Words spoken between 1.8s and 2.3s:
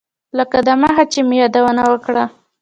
وکړه.